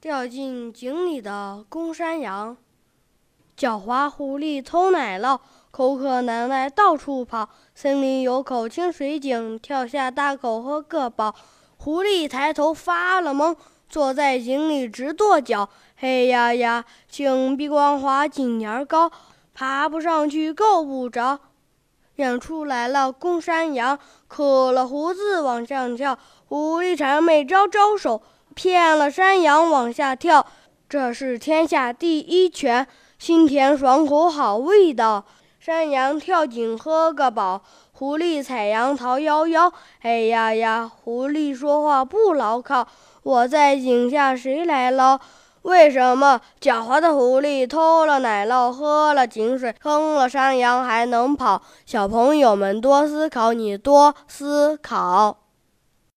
[0.00, 2.56] 掉进井里的公山羊，
[3.58, 5.40] 狡猾狐狸偷奶酪，
[5.72, 7.48] 口渴难耐到处跑。
[7.74, 11.34] 森林有口清水井，跳下大口喝个饱。
[11.76, 13.56] 狐狸抬头发了懵，
[13.88, 15.68] 坐在井里直跺脚。
[15.96, 19.10] 嘿呀呀，井壁光滑井沿高，
[19.52, 21.40] 爬不上去够不着。
[22.14, 26.16] 远处来了公山羊，渴了胡子往上跳。
[26.46, 28.22] 狐狸谄媚招招手。
[28.58, 30.44] 骗了山羊往下跳，
[30.88, 35.24] 这是天下第一泉，清甜爽口好味道。
[35.60, 37.62] 山羊跳井喝个饱，
[37.92, 39.72] 狐狸采杨桃夭夭。
[40.02, 42.88] 哎呀呀，狐狸说话不牢靠，
[43.22, 45.20] 我在井下谁来捞？
[45.62, 51.62] 为什么狡猾的狐狸偷了奶酪，喝了井水，坑了山羊还能跑？
[51.86, 55.36] 小朋友们多思考，你多思考。